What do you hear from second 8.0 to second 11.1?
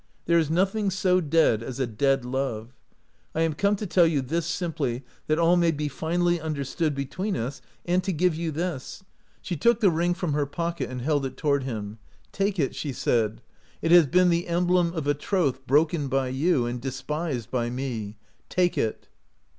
to give you this." She took the ring from her pocket and